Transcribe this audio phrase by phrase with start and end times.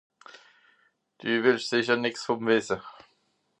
[1.19, 2.77] Dü wìtt sìcher nìx vùm wìsse?